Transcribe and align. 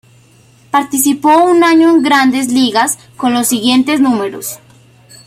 Participó 0.71 1.43
un 1.43 1.63
año 1.63 1.91
en 1.91 2.01
Grandes 2.01 2.51
Ligas 2.51 2.97
con 3.17 3.35
los 3.35 3.47
siguientes 3.47 3.99
números. 4.01 4.57